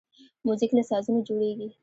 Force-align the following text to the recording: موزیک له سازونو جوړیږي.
موزیک 0.45 0.71
له 0.77 0.83
سازونو 0.89 1.25
جوړیږي. 1.27 1.67